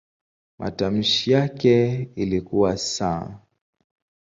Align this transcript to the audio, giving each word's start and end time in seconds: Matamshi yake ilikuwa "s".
Matamshi 0.59 1.31
yake 1.31 2.03
ilikuwa 2.15 2.73
"s". 2.73 3.03